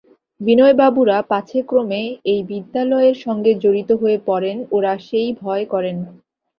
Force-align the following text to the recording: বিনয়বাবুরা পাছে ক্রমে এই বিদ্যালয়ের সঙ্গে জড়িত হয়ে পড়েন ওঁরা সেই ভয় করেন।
বিনয়বাবুরা 0.41 1.17
পাছে 1.31 1.59
ক্রমে 1.63 2.01
এই 2.31 2.41
বিদ্যালয়ের 2.49 3.15
সঙ্গে 3.25 3.51
জড়িত 3.63 3.89
হয়ে 4.01 4.17
পড়েন 4.27 4.57
ওঁরা 4.71 4.93
সেই 5.07 5.29
ভয় 5.41 5.63
করেন। 5.73 5.97